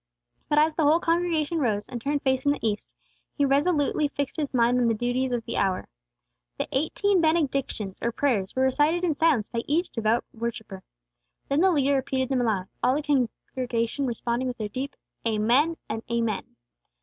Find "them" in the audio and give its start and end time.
12.29-12.41